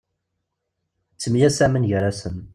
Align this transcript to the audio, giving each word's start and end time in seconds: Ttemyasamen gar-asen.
Ttemyasamen 1.13 1.87
gar-asen. 1.89 2.37